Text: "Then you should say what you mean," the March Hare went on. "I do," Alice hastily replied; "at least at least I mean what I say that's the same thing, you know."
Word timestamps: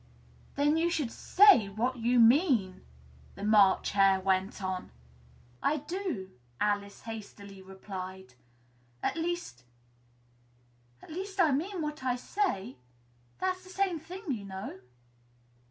"Then 0.55 0.77
you 0.77 0.89
should 0.89 1.11
say 1.11 1.69
what 1.69 1.97
you 1.97 2.19
mean," 2.19 2.81
the 3.35 3.43
March 3.43 3.91
Hare 3.91 4.19
went 4.19 4.63
on. 4.63 4.89
"I 5.61 5.77
do," 5.77 6.31
Alice 6.59 7.01
hastily 7.01 7.61
replied; 7.61 8.33
"at 9.03 9.15
least 9.15 9.63
at 11.03 11.11
least 11.11 11.39
I 11.39 11.51
mean 11.51 11.83
what 11.83 12.03
I 12.03 12.15
say 12.15 12.77
that's 13.37 13.63
the 13.63 13.69
same 13.69 13.99
thing, 13.99 14.31
you 14.31 14.43
know." 14.43 14.79